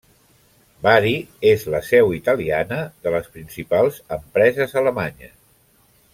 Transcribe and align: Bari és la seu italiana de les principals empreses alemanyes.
Bari 0.85 1.11
és 1.49 1.65
la 1.73 1.81
seu 1.89 2.09
italiana 2.19 2.79
de 3.05 3.13
les 3.17 3.29
principals 3.37 4.01
empreses 4.19 4.75
alemanyes. 4.83 5.37